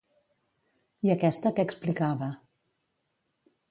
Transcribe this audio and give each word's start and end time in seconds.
I 1.09 1.13
aquesta 1.17 1.53
què 1.59 1.69
explicava? 1.69 2.35